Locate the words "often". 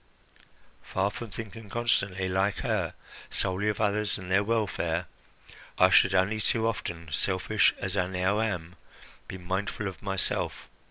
6.67-7.09